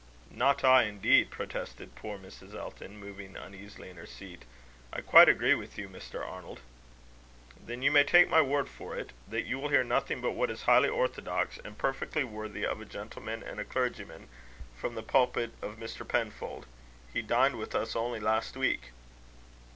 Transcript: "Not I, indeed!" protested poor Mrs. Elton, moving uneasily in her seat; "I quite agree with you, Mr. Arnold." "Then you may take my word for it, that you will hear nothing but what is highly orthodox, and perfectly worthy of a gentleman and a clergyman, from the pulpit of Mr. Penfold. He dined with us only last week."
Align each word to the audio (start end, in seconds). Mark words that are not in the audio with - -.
"Not 0.31 0.63
I, 0.63 0.85
indeed!" 0.85 1.29
protested 1.29 1.93
poor 1.93 2.17
Mrs. 2.17 2.55
Elton, 2.55 2.97
moving 2.97 3.37
uneasily 3.37 3.91
in 3.91 3.97
her 3.97 4.07
seat; 4.07 4.45
"I 4.91 5.01
quite 5.01 5.29
agree 5.29 5.53
with 5.53 5.77
you, 5.77 5.87
Mr. 5.87 6.27
Arnold." 6.27 6.61
"Then 7.63 7.83
you 7.83 7.91
may 7.91 8.03
take 8.03 8.27
my 8.27 8.41
word 8.41 8.67
for 8.67 8.95
it, 8.97 9.11
that 9.27 9.43
you 9.43 9.59
will 9.59 9.69
hear 9.69 9.83
nothing 9.83 10.19
but 10.19 10.31
what 10.31 10.49
is 10.49 10.63
highly 10.63 10.89
orthodox, 10.89 11.59
and 11.63 11.77
perfectly 11.77 12.23
worthy 12.23 12.65
of 12.65 12.81
a 12.81 12.85
gentleman 12.85 13.43
and 13.43 13.59
a 13.59 13.63
clergyman, 13.63 14.27
from 14.75 14.95
the 14.95 15.03
pulpit 15.03 15.51
of 15.61 15.75
Mr. 15.77 16.01
Penfold. 16.07 16.65
He 17.13 17.21
dined 17.21 17.57
with 17.59 17.75
us 17.75 17.95
only 17.95 18.19
last 18.19 18.57
week." 18.57 18.93